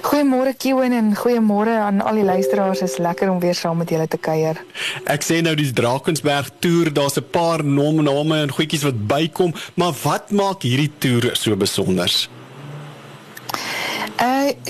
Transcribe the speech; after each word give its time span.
Goeiemôre 0.00 0.54
Kiwen 0.56 0.96
en 0.96 1.12
goeiemôre 1.16 1.76
aan 1.84 2.00
al 2.00 2.22
die 2.22 2.24
luisteraars. 2.24 2.80
Is 2.86 2.96
lekker 2.96 3.30
om 3.30 3.40
weer 3.40 3.54
saam 3.54 3.76
met 3.82 3.92
julle 3.92 4.08
te 4.08 4.16
kuier. 4.16 4.64
Ek 5.04 5.24
sê 5.26 5.42
nou 5.44 5.54
dis 5.58 5.74
Drakensberg 5.76 6.48
toer, 6.64 6.92
daar's 6.92 7.20
'n 7.20 7.30
paar 7.30 7.64
name 7.64 8.02
name 8.02 8.40
en 8.40 8.50
goedjies 8.50 8.88
wat 8.88 9.06
bykom, 9.06 9.54
maar 9.74 9.92
wat 10.02 10.30
maak 10.30 10.62
hierdie 10.62 10.92
toer 10.98 11.36
so 11.36 11.56
besonder? 11.56 12.08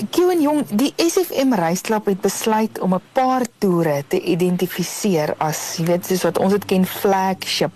Kiwen 0.09 0.41
Jong, 0.41 0.65
die 0.77 0.91
SFM 0.99 1.53
reisklub 1.57 2.05
het 2.05 2.21
besluit 2.21 2.79
om 2.79 2.93
'n 2.93 3.01
paar 3.13 3.45
toere 3.57 4.03
te 4.07 4.19
identifiseer 4.19 5.33
as, 5.37 5.77
jy 5.77 5.85
weet, 5.85 6.05
soos 6.05 6.23
wat 6.23 6.37
ons 6.37 6.51
dit 6.51 6.65
ken, 6.65 6.85
flagship, 6.85 7.71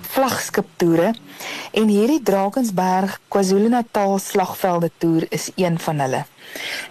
vlaggenskap 0.00 0.66
toere. 0.76 1.14
En 1.72 1.88
hierdie 1.88 2.22
Drakensberg 2.22 3.20
KwaZulu-Natal 3.28 4.18
slagvelde 4.18 4.90
toer 4.98 5.26
is 5.28 5.50
een 5.56 5.78
van 5.78 6.00
hulle. 6.00 6.24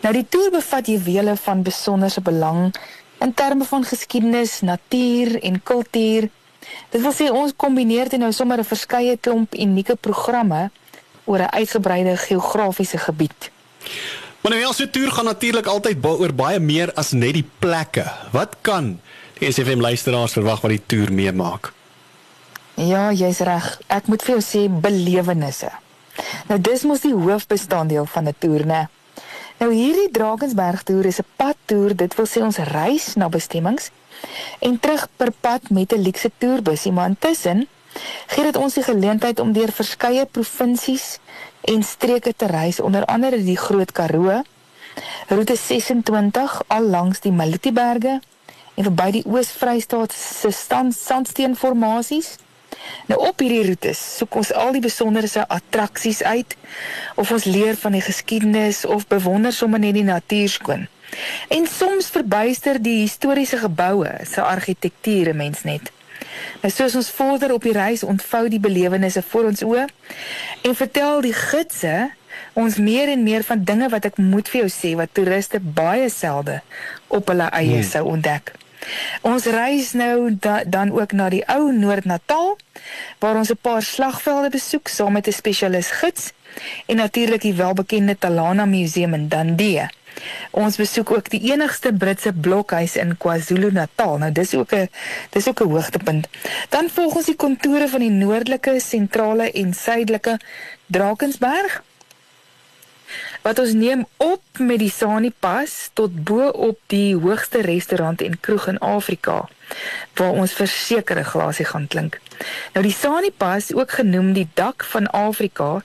Nou 0.02 0.14
die 0.14 0.26
toer 0.30 0.52
bevat 0.52 0.88
juwele 0.88 1.36
van 1.36 1.64
besonderse 1.64 2.22
belang 2.22 2.75
in 3.20 3.34
terme 3.34 3.66
van 3.66 3.84
geskiedenis, 3.84 4.62
natuur 4.62 5.44
en 5.44 5.64
kultuur. 5.64 6.30
Dit 6.90 7.02
wil 7.02 7.14
sê 7.14 7.31
ons 7.31 7.53
kombineer 7.56 8.09
dit 8.09 8.20
nou 8.20 8.31
sommer 8.31 8.59
'n 8.59 8.64
verskeie 8.73 9.18
klomp 9.18 9.56
unieke 9.56 9.96
programme 9.96 10.70
oor 11.25 11.40
'n 11.40 11.53
uitgebreide 11.53 12.18
geografiese 12.18 12.98
gebied. 12.98 13.52
Maar 14.42 14.52
nou 14.52 14.64
ja, 14.64 14.72
so 14.73 14.84
'n 14.84 14.89
toer 14.89 15.11
gaan 15.11 15.25
natuurlik 15.25 15.66
altyd 15.66 16.06
oor 16.06 16.34
baie 16.34 16.59
meer 16.59 16.94
as 16.94 17.12
net 17.12 17.34
die 17.34 17.50
plekke. 17.59 18.12
Wat 18.31 18.56
kan 18.62 19.00
die 19.40 19.52
SFM 19.52 19.79
luisteraars 19.79 20.31
verwag 20.31 20.62
wat 20.62 20.72
die 20.72 20.85
toer 20.85 21.13
meemaak? 21.13 21.74
Ja, 22.74 23.12
jy's 23.12 23.40
reg. 23.40 23.80
Ek 23.88 24.07
moet 24.07 24.24
vir 24.24 24.40
jou 24.40 24.41
sê 24.41 24.81
belewennisse. 24.81 25.69
Nou 26.47 26.62
dis 26.62 26.84
mos 26.84 27.00
die 27.01 27.13
hoofbestanddeel 27.13 28.06
van 28.06 28.28
'n 28.28 28.35
toer, 28.40 28.66
né? 28.66 28.88
Nou 29.57 29.74
hierdie 29.74 30.12
Drakensberg 30.12 30.84
toer 30.84 31.06
is 31.06 31.19
'n 31.19 31.25
padtoer. 31.35 31.96
Dit 31.96 32.16
wil 32.16 32.25
sê 32.25 32.41
ons 32.41 32.57
reis 32.57 33.16
na 33.16 33.30
bestemmings 33.30 33.91
en 34.59 34.80
terug 34.80 35.07
per 35.16 35.31
pad 35.40 35.69
met 35.69 35.94
'n 35.94 36.01
luukse 36.01 36.31
toerbusie, 36.38 36.91
maar 36.91 37.07
intussen 37.07 37.68
gee 38.28 38.44
dit 38.44 38.57
ons 38.57 38.74
die 38.74 38.84
geleentheid 38.84 39.40
om 39.40 39.53
deur 39.53 39.72
verskeie 39.72 40.25
provinsies 40.25 41.19
en 41.62 41.84
streke 41.84 42.34
te 42.34 42.47
reis, 42.47 42.79
onder 42.79 43.06
andere 43.06 43.44
die 43.44 43.57
Groot 43.57 43.91
Karoo, 43.91 44.41
roete 45.28 45.56
26 45.56 46.62
al 46.68 46.84
langs 46.84 47.19
die 47.19 47.31
Malutiberge 47.31 48.19
en 48.75 48.88
verby 48.88 49.09
die 49.12 49.25
Oos-Vrystaat 49.28 50.13
se 50.16 50.51
sandsteenformasies. 50.51 52.35
Nou 53.12 53.19
op 53.28 53.44
hierdie 53.44 53.66
roetes 53.68 54.00
soek 54.18 54.35
ons 54.41 54.53
al 54.56 54.72
die 54.75 54.84
besonderse 54.84 55.44
attraksies 55.47 56.24
uit 56.24 56.56
of 57.19 57.31
ons 57.31 57.46
leer 57.46 57.78
van 57.78 57.97
die 57.97 58.03
geskiedenis 58.06 58.85
of 58.85 59.07
bewonder 59.12 59.53
sommer 59.53 59.80
net 59.84 59.97
die 60.00 60.07
natuur 60.07 60.50
skoon. 60.50 60.88
En 61.51 61.68
soms 61.68 62.07
verbuister 62.09 62.80
die 62.81 63.01
historiese 63.03 63.59
geboue 63.59 64.12
se 64.24 64.41
argitektuur 64.41 65.34
'n 65.34 65.38
mens 65.38 65.63
net. 65.63 65.91
Nou 66.62 66.72
soos 66.74 66.96
ons 66.96 67.09
vorder 67.09 67.53
op 67.53 67.64
die 67.64 67.75
reis 67.75 68.03
ontvou 68.03 68.47
die 68.50 68.59
belewennisse 68.59 69.22
voor 69.22 69.52
ons 69.52 69.64
oë 69.64 69.86
en 70.62 70.75
vertel 70.75 71.22
die 71.22 71.34
gidse 71.34 72.12
ons 72.53 72.78
meer 72.78 73.09
en 73.12 73.24
meer 73.24 73.44
van 73.44 73.64
dinge 73.64 73.90
wat 73.90 74.06
ek 74.06 74.18
moet 74.18 74.50
vir 74.52 74.64
jou 74.64 74.72
sê 74.72 74.96
wat 75.00 75.14
toeriste 75.14 75.59
baie 75.59 76.09
selde 76.09 76.62
op 77.08 77.31
hulle 77.31 77.47
eie 77.52 77.80
hmm. 77.81 77.88
sou 77.88 78.03
ontdek. 78.16 78.53
Ons 79.28 79.46
reis 79.46 79.92
nou 79.94 80.31
da, 80.42 80.62
dan 80.66 80.92
ook 80.92 81.14
na 81.14 81.30
die 81.30 81.44
ou 81.53 81.72
Noord-Natal 81.74 82.58
waar 83.22 83.38
ons 83.38 83.52
'n 83.52 83.62
paar 83.62 83.84
slagvelde 83.84 84.50
besoek 84.50 84.88
saam 84.88 85.13
met 85.13 85.28
'n 85.28 85.40
spesialis 85.42 85.92
gids 85.92 86.31
en 86.86 86.96
natuurlik 86.96 87.42
die 87.42 87.53
welbekende 87.53 88.18
Talana 88.18 88.66
Museum 88.66 89.13
in 89.13 89.28
Dundee. 89.28 89.88
Ons 90.52 90.78
besoek 90.78 91.12
ook 91.12 91.30
die 91.30 91.52
enigste 91.52 91.94
Britse 91.94 92.34
blokhuis 92.34 92.96
in 92.96 93.18
KwaZulu-Natal. 93.18 94.18
Nou 94.18 94.32
dis 94.32 94.54
ook 94.56 94.74
'n 94.74 94.90
dis 95.30 95.48
ook 95.48 95.62
'n 95.62 95.70
hoogtepunt. 95.70 96.28
Dan 96.70 96.90
volg 96.90 97.16
ons 97.16 97.26
die 97.26 97.36
kontore 97.36 97.88
van 97.88 98.00
die 98.00 98.10
noordelike, 98.10 98.80
sentrale 98.80 99.52
en 99.52 99.74
suidelike 99.74 100.40
Drakensberg 100.86 101.82
wat 103.42 103.60
ons 103.60 103.74
neem 103.74 104.06
op 104.18 104.42
met 104.58 104.80
die 104.80 104.92
Sani 104.92 105.32
pas 105.40 105.90
tot 105.94 106.24
bo 106.24 106.48
op 106.48 106.80
die 106.94 107.16
hoogste 107.16 107.62
restaurant 107.66 108.22
en 108.22 108.40
kroeg 108.40 108.68
in 108.68 108.80
Afrika 108.80 109.48
waar 110.20 110.32
ons 110.32 110.54
verseker 110.54 111.18
'n 111.20 111.32
glasie 111.34 111.66
gaan 111.66 111.88
klink. 111.88 112.20
Nou 112.74 112.84
die 112.85 112.96
Sani 112.96 113.31
Pas, 113.31 113.74
ook 113.74 113.91
genoem 113.91 114.34
die 114.34 114.47
dak 114.53 114.84
van 114.84 115.12
Afrika, 115.12 115.81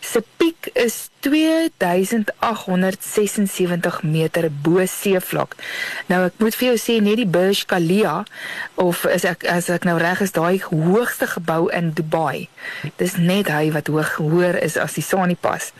se 0.00 0.24
piek 0.36 0.70
is 0.72 1.08
2876 1.26 4.02
meter 4.02 4.48
bo 4.62 4.86
seevlak. 4.86 5.54
Nou 6.06 6.24
ek 6.28 6.32
moet 6.42 6.54
vir 6.54 6.68
jou 6.68 6.78
sê 6.80 7.00
net 7.02 7.16
die 7.18 7.26
Burj 7.26 7.64
Khalifa 7.70 8.24
of 8.74 9.06
as 9.10 9.24
ek 9.26 9.44
as 9.50 9.68
ek 9.72 9.84
nou 9.88 9.98
reg 9.98 10.20
is, 10.22 10.32
daai 10.36 10.62
hoogste 10.68 11.26
gebou 11.34 11.62
in 11.74 11.92
Dubai. 11.96 12.48
Dis 13.00 13.16
net 13.18 13.48
hy 13.50 13.72
wat 13.74 13.86
hoog 13.90 14.12
hoër 14.20 14.62
is 14.62 14.76
as 14.78 14.94
die 14.98 15.06
Sani 15.06 15.34
Pas. 15.34 15.72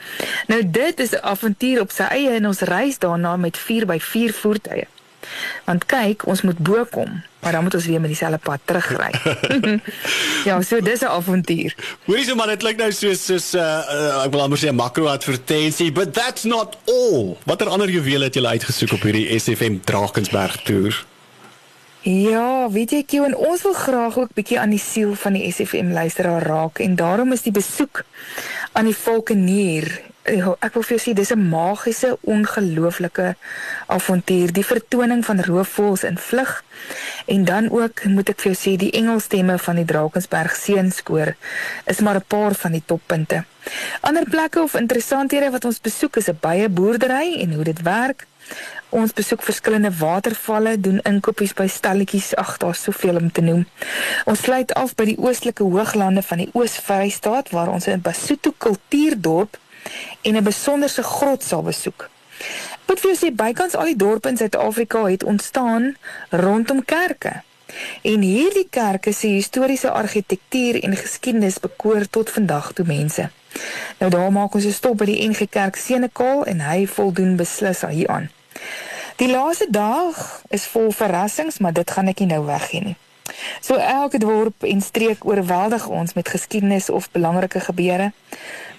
Nou 0.51 0.61
dit 0.65 1.01
is 1.01 1.13
'n 1.15 1.23
avontuur 1.23 1.81
op 1.81 1.91
sy 1.91 2.07
eie 2.11 2.31
en 2.41 2.47
ons 2.47 2.61
reis 2.61 2.99
daarna 2.99 3.37
met 3.37 3.59
4x4 3.59 4.33
voertuie. 4.35 4.87
Want 5.65 5.87
kyk, 5.87 6.27
ons 6.27 6.43
moet 6.43 6.59
bo 6.59 6.85
kom, 6.91 7.23
maar 7.43 7.53
dan 7.53 7.63
moet 7.63 7.75
ons 7.75 7.87
weer 7.87 8.01
met 8.01 8.11
dieselfde 8.13 8.39
pad 8.39 8.61
terugry. 8.65 9.11
ja, 10.49 10.61
so 10.63 10.81
dis 10.81 11.01
'n 11.01 11.13
avontuur. 11.19 11.75
Hoorie 12.05 12.25
so 12.25 12.35
man, 12.35 12.49
dit 12.49 12.59
klink 12.59 12.79
nou 12.79 12.93
soos 12.93 13.25
soos 13.25 13.55
uh, 13.55 13.63
uh 13.63 14.25
ek 14.25 14.31
wil 14.31 14.43
amper 14.47 14.59
sê 14.59 14.69
'n 14.69 14.79
makro 14.79 15.07
advertensie, 15.07 15.93
but 15.93 16.15
that's 16.15 16.45
not 16.45 16.77
all. 16.85 17.37
Watter 17.45 17.69
ander 17.69 17.91
juwele 17.91 18.25
het 18.25 18.35
jy 18.35 18.47
uitgesoek 18.47 18.93
op 18.93 19.03
hierdie 19.03 19.39
SFM 19.39 19.81
Drakensberg 19.85 20.63
toer? 20.63 21.05
Ja, 22.07 22.71
weet 22.71 22.93
jy 22.95 23.03
Kieu 23.03 23.25
en 23.27 23.35
ons 23.35 23.63
wil 23.67 23.73
graag 23.75 24.15
ook 24.19 24.35
bietjie 24.35 24.61
aan 24.63 24.71
die 24.71 24.79
siel 24.79 25.17
van 25.19 25.35
die 25.35 25.49
SFM 25.51 25.91
luisteraar 25.91 26.45
raak 26.47 26.79
en 26.79 26.95
daarom 26.95 27.33
is 27.35 27.43
die 27.43 27.53
besoek 27.53 28.05
aan 28.79 28.87
die 28.87 28.95
Valkenier 28.95 29.89
Ja, 30.27 30.57
ek 30.59 30.75
wil 30.75 30.83
vir 30.83 30.97
jou 30.97 31.03
sê 31.05 31.13
dis 31.15 31.31
'n 31.31 31.49
magiese, 31.51 32.19
ongelooflike 32.23 33.37
avontuur, 33.87 34.53
die 34.53 34.65
vertoning 34.65 35.25
van 35.25 35.41
roofvoëls 35.41 36.03
in 36.05 36.19
vlug 36.19 36.65
en 37.27 37.45
dan 37.45 37.71
ook 37.71 38.05
moet 38.05 38.29
ek 38.29 38.41
vir 38.41 38.53
jou 38.53 38.59
sê 38.59 38.77
die 38.77 38.91
engelstemme 38.91 39.59
van 39.59 39.77
die 39.77 39.85
Drakensberg 39.85 40.57
seunskoor 40.57 41.37
is 41.85 42.01
maar 42.01 42.17
'n 42.17 42.25
paar 42.27 42.55
van 42.55 42.73
die 42.73 42.83
toppunte. 42.87 43.45
Ander 44.01 44.25
plekke 44.25 44.63
of 44.63 44.75
interessanthede 44.75 45.51
wat 45.51 45.65
ons 45.65 45.81
besoek 45.81 46.17
is 46.17 46.29
'n 46.29 46.39
baie 46.41 46.69
boerdery 46.69 47.41
en 47.41 47.53
hoe 47.53 47.65
dit 47.65 47.83
werk. 47.83 48.27
Ons 48.89 49.13
besoek 49.13 49.43
verskillende 49.43 49.97
watervalle, 49.99 50.81
doen 50.81 51.01
inkopies 51.03 51.53
by 51.53 51.67
stalletjies, 51.67 52.35
ag 52.35 52.57
daar's 52.57 52.83
soveel 52.83 53.17
om 53.17 53.33
te 53.33 53.41
noem. 53.41 53.67
Ons 54.25 54.41
sluit 54.41 54.75
af 54.75 54.95
by 54.95 55.05
die 55.05 55.19
oostelike 55.19 55.63
hooglande 55.63 56.23
van 56.23 56.39
die 56.39 56.51
Oos-Vrystaat 56.53 57.51
waar 57.51 57.69
ons 57.69 57.87
'n 57.87 58.01
Basotho 58.01 58.55
kultuurdorp 58.59 59.59
en 60.23 60.37
'n 60.37 60.45
besonderse 60.45 61.03
grot 61.03 61.43
sal 61.43 61.63
besoek. 61.63 62.11
Wat 62.87 63.01
vir 63.01 63.17
sê 63.17 63.33
bykans 63.35 63.75
al 63.75 63.85
die 63.85 63.97
dorpe 63.97 64.29
in 64.29 64.37
Suid-Afrika 64.37 65.05
het 65.05 65.25
ontstaan 65.25 65.97
rondom 66.31 66.85
kerke. 66.85 67.43
En 68.03 68.21
hierdie 68.21 68.69
kerke 68.71 69.13
se 69.13 69.27
historiese 69.27 69.91
argitektuur 69.91 70.83
en 70.83 70.97
geskiedenis 70.97 71.61
bekoor 71.61 72.09
tot 72.11 72.31
vandag 72.31 72.73
toe 72.73 72.87
mense. 72.87 73.31
Nou 73.99 74.11
daar 74.11 74.33
maak 74.33 74.55
ons 74.55 74.65
'n 74.65 74.73
stop 74.73 74.97
by 74.97 75.05
die 75.05 75.29
NG 75.29 75.49
Kerk 75.51 75.77
Senekal 75.77 76.45
en 76.45 76.61
hy 76.61 76.87
voldoen 76.87 77.37
beslis 77.37 77.81
hieraan. 77.81 78.31
Die 79.17 79.29
laaste 79.29 79.67
dag 79.71 80.43
is 80.49 80.67
vol 80.67 80.91
verrassings, 80.93 81.59
maar 81.59 81.73
dit 81.73 81.91
gaan 81.91 82.09
ek 82.09 82.19
nie 82.19 82.29
nou 82.29 82.45
weggee 82.45 82.81
nie. 82.81 82.97
So 83.61 83.75
elke 83.75 84.19
dorp 84.19 84.63
en 84.63 84.81
streek 84.81 85.25
oorweldig 85.27 85.89
ons 85.89 86.13
met 86.13 86.29
geskiedenis 86.29 86.91
of 86.91 87.11
belangrike 87.11 87.61
gebeure 87.61 88.13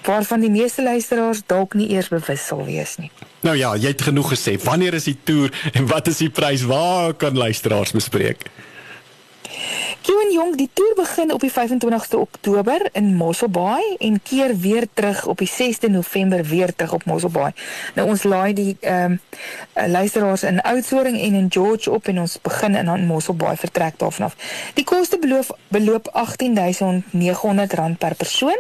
waarvan 0.08 0.44
die 0.46 0.52
meeste 0.52 0.84
luisteraars 0.84 1.44
dalk 1.46 1.76
nie 1.76 1.90
eers 1.92 2.08
bewus 2.14 2.46
sal 2.48 2.64
wees 2.66 2.96
nie. 3.02 3.12
Nou 3.46 3.56
ja, 3.58 3.76
jy 3.76 3.92
het 3.94 4.08
genoeg 4.08 4.32
gesê. 4.34 4.56
Wanneer 4.64 4.98
is 4.98 5.10
die 5.10 5.18
toer 5.24 5.52
en 5.74 5.88
wat 5.92 6.08
is 6.08 6.24
die 6.24 6.32
prys? 6.32 6.64
Waar 6.68 7.14
kan 7.14 7.38
luisteraars 7.38 7.92
bespreek? 7.92 8.48
Kieuwen 10.02 10.32
Jong, 10.32 10.56
die 10.56 10.70
toer 10.74 10.94
begin 10.96 11.34
op 11.34 11.42
die 11.44 11.52
25ste 11.52 12.16
Oktober 12.20 12.90
in 12.92 13.16
Mosselbaai 13.16 13.96
en 14.00 14.22
keer 14.24 14.58
weer 14.58 14.88
terug 14.94 15.26
op 15.26 15.38
die 15.38 15.50
6de 15.52 15.90
November 15.92 16.44
weer 16.44 16.76
terug 16.76 16.94
op 16.94 17.06
Mosselbaai. 17.06 17.52
Nou 17.96 18.08
ons 18.08 18.24
laai 18.24 18.54
die 18.54 18.78
ehm 18.80 19.12
um, 19.12 19.20
luisteraars 19.92 20.44
in 20.44 20.62
Oudtshoorn 20.62 21.16
en 21.16 21.34
in 21.34 21.48
George 21.50 21.92
op 21.92 22.08
en 22.08 22.20
ons 22.20 22.40
begin 22.42 22.76
in 22.76 22.90
aan 22.90 23.06
Mosselbaai 23.06 23.58
vertrek 23.58 24.00
daarvan 24.00 24.26
af. 24.26 24.36
Die 24.74 24.84
koste 24.84 25.20
beloop 25.20 25.58
beloop 25.68 26.10
R18900 26.16 27.98
per 27.98 28.16
persoon 28.16 28.58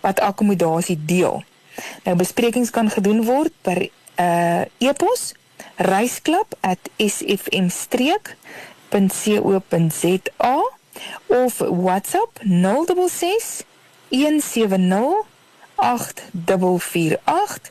wat 0.00 0.20
akkommodasie 0.20 0.98
deel. 1.04 1.42
Nou 2.04 2.16
besprekings 2.16 2.70
kan 2.70 2.90
gedoen 2.90 3.24
word 3.24 3.52
per 3.62 3.88
uh 4.18 4.60
e-pos 4.78 5.32
reisklub@sfmstreek 5.76 8.36
www.co.za 8.90 10.70
of 11.26 11.58
WhatsApp 11.58 12.40
066 12.42 13.62
170 14.08 15.26
8448 15.78 17.70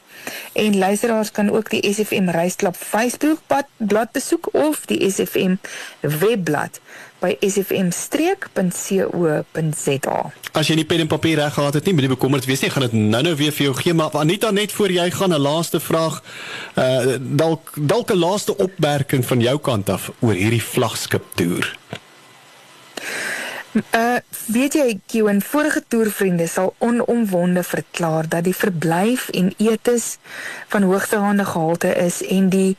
en 0.54 0.78
luisteraars 0.78 1.32
kan 1.32 1.52
ook 1.52 1.70
die 1.70 1.94
SFM 1.94 2.30
Reisklub 2.30 2.76
Facebook 2.76 3.40
blad 3.78 4.12
besoek 4.12 4.48
of 4.52 4.86
die 4.86 5.12
SFM 5.12 5.56
webblad 6.00 6.80
by 7.20 7.36
sfmstreek.co.za. 7.42 10.32
As 10.54 10.68
jy 10.70 10.76
nie 10.78 10.86
pen 10.90 11.00
en 11.06 11.10
papier 11.10 11.38
reg 11.42 11.54
gehad 11.56 11.74
het 11.78 11.86
nie, 11.88 11.96
moenie 11.98 12.14
bekommerd 12.14 12.46
wees 12.50 12.62
nie, 12.62 12.72
gaan 12.74 12.86
dit 12.86 12.96
nou-nou 12.98 13.36
weer 13.40 13.54
vir 13.56 13.66
jou 13.70 13.76
gee, 13.80 13.94
maar 13.98 14.18
Anita 14.20 14.50
net 14.54 14.72
voor 14.76 14.92
jy 14.94 15.08
gaan 15.12 15.34
'n 15.34 15.42
laaste 15.42 15.80
vraag, 15.80 16.16
uh 16.78 17.16
dalk 17.20 17.72
dalk 17.76 18.12
'n 18.12 18.22
laaste 18.22 18.58
opmerking 18.58 19.26
van 19.26 19.40
jou 19.42 19.58
kant 19.60 19.90
af 19.90 20.12
oor 20.20 20.34
hierdie 20.34 20.64
vlaggenskap 20.64 21.24
toer. 21.36 21.78
Uh 23.74 24.18
weet 24.48 24.74
jy 24.74 25.00
Kieuwen 25.06 25.42
vorige 25.44 25.84
toervriende 25.88 26.48
sal 26.48 26.74
onomwonde 26.78 27.64
verklaar 27.64 28.28
dat 28.28 28.44
die 28.48 28.56
verblyf 28.56 29.28
en 29.30 29.52
etes 29.58 30.18
van 30.68 30.88
hoogstaande 30.88 31.46
gehalte 31.46 31.92
is 31.96 32.22
en 32.24 32.50
die 32.50 32.78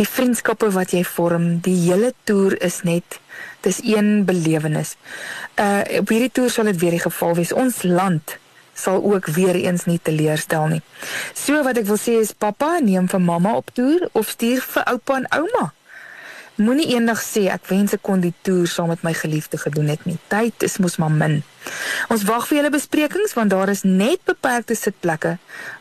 die 0.00 0.08
vriendskappe 0.08 0.70
wat 0.72 0.94
jy 0.96 1.04
vorm, 1.04 1.58
die 1.60 1.76
hele 1.84 2.14
toer 2.24 2.56
is 2.64 2.80
net 2.82 3.20
dis 3.60 3.82
een 3.84 4.24
belewenis. 4.24 4.96
Uh 5.60 5.84
op 6.00 6.08
hierdie 6.08 6.32
toer 6.32 6.50
sal 6.50 6.70
dit 6.72 6.80
weer 6.80 6.96
die 6.96 7.04
geval 7.04 7.34
wees. 7.36 7.52
Ons 7.52 7.82
land 7.82 8.38
sal 8.74 9.04
ook 9.04 9.26
weer 9.26 9.54
eens 9.54 9.84
nie 9.84 10.00
teleurstel 10.02 10.66
nie. 10.66 10.82
So 11.34 11.62
wat 11.66 11.76
ek 11.76 11.88
wil 11.90 12.00
sê 12.00 12.16
is 12.20 12.32
pappa 12.32 12.78
neem 12.80 13.08
vir 13.12 13.20
mamma 13.20 13.58
op 13.60 13.74
toer 13.76 14.08
of 14.12 14.32
stuur 14.36 14.64
vir 14.64 14.88
oupa 14.94 15.20
en 15.20 15.28
ouma. 15.42 15.66
Moenie 16.60 16.90
eendag 16.92 17.22
sê 17.24 17.46
ek 17.48 17.70
wens 17.70 17.94
ek 17.96 18.02
kon 18.04 18.20
die 18.20 18.34
toer 18.44 18.68
saam 18.68 18.90
met 18.92 19.00
my 19.06 19.14
geliefde 19.16 19.56
gedoen 19.56 19.88
het 19.88 20.02
nie. 20.04 20.18
Tyd 20.28 20.60
is 20.66 20.76
mos 20.82 20.98
maar 21.00 21.12
min. 21.12 21.38
Ons 22.12 22.26
wag 22.28 22.44
vir 22.50 22.58
julle 22.58 22.72
besprekings 22.74 23.32
want 23.38 23.54
daar 23.54 23.72
is 23.72 23.80
net 23.86 24.20
beperkte 24.28 24.76
sitplekke 24.76 25.38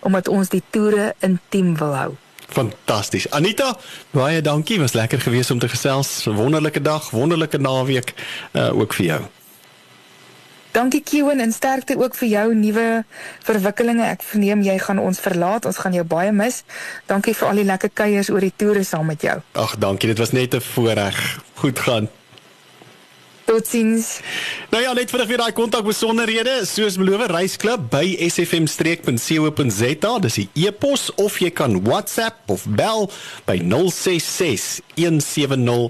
omdat 0.07 0.31
ons 0.31 0.53
die 0.53 0.63
toere 0.71 1.11
intiem 1.25 1.73
wil 1.81 1.97
hou. 1.99 2.11
Fantasties. 2.49 3.27
Anita, 3.35 3.73
baie 4.15 4.39
dankie. 4.41 4.79
Was 4.79 4.95
lekker 4.95 5.19
geweest 5.21 5.51
om 5.51 5.59
te 5.59 5.69
gesels. 5.69 6.23
Wonderlike 6.25 6.81
dag, 6.81 7.11
wonderlike 7.11 7.59
naweek 7.59 8.15
uh 8.53 8.71
ook 8.79 8.95
vir 9.01 9.05
jou. 9.05 9.21
Dankie 10.71 11.01
Kieuwen 11.01 11.39
en 11.39 11.51
sterkte 11.51 11.97
ook 11.97 12.15
vir 12.15 12.27
jou 12.27 12.55
nuwe 12.55 13.03
verwikkelinge. 13.43 14.05
Ek 14.05 14.21
verneem 14.23 14.61
jy 14.61 14.77
gaan 14.79 14.99
ons 15.01 15.19
verlaat. 15.19 15.65
Ons 15.65 15.77
gaan 15.81 15.93
jou 15.97 16.05
baie 16.05 16.31
mis. 16.31 16.63
Dankie 17.09 17.33
vir 17.33 17.47
al 17.47 17.55
die 17.63 17.65
lekker 17.65 17.89
kuiers 17.93 18.29
oor 18.29 18.45
die 18.45 18.53
toere 18.55 18.83
saam 18.85 19.05
met 19.09 19.21
jou. 19.25 19.41
Ag, 19.57 19.77
dankie. 19.81 20.09
Dit 20.13 20.17
was 20.21 20.31
net 20.31 20.53
'n 20.53 20.61
voorreg. 20.61 21.39
Goed 21.55 21.79
gaan. 21.79 22.09
Totsiens. 23.49 24.19
Nou 24.69 24.83
ja, 24.83 24.93
net 24.93 25.09
vinnig 25.09 25.27
weer 25.27 25.37
daai 25.37 25.51
kontak 25.51 25.83
besonderhede, 25.83 26.65
soos 26.65 26.97
beloof, 26.97 27.25
reisklub 27.25 27.89
by 27.89 28.15
sfm-streek.co.za, 28.29 30.19
dis 30.19 30.33
die 30.33 30.49
e-pos 30.53 31.13
of 31.15 31.39
jy 31.39 31.49
kan 31.49 31.83
WhatsApp 31.83 32.35
of 32.45 32.65
bel 32.69 33.11
by 33.45 33.57
066 33.57 34.81
170 34.93 35.89